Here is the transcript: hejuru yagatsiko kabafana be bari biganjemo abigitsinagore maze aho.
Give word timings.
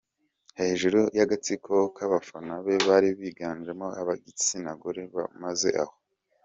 hejuru 0.59 0.99
yagatsiko 1.19 1.73
kabafana 1.97 2.53
be 2.65 2.75
bari 2.87 3.09
biganjemo 3.19 3.87
abigitsinagore 3.99 5.01
maze 5.43 5.69
aho. 5.83 5.95